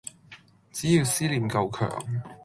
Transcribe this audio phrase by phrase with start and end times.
[0.71, 1.87] 只要思念夠强